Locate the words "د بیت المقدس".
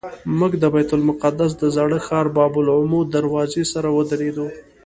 0.61-1.51